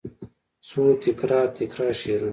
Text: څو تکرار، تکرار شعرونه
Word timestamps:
څو 0.67 0.81
تکرار، 1.03 1.47
تکرار 1.57 1.93
شعرونه 2.01 2.29